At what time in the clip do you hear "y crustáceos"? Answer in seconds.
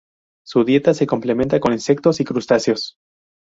2.21-2.95